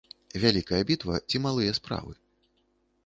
[0.43, 2.13] Вялікая бітва ці малыя справы?